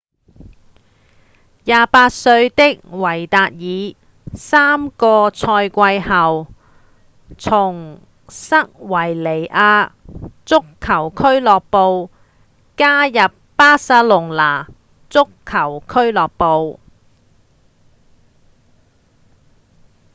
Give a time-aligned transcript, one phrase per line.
[1.63, 3.95] 28歲的維達
[4.29, 6.47] 爾三個賽季前
[7.37, 9.91] 從塞維利亞
[10.43, 12.09] 足球俱樂部
[12.75, 14.65] 加入巴塞隆納
[15.11, 16.79] 足球俱樂部